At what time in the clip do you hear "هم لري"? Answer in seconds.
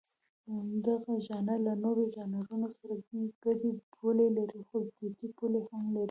5.69-5.99